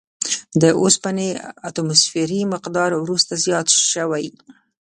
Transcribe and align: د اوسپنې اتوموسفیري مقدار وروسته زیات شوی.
د 0.61 0.63
اوسپنې 0.81 1.29
اتوموسفیري 1.67 2.41
مقدار 2.53 2.91
وروسته 2.97 3.33
زیات 3.45 3.67
شوی. 3.91 4.25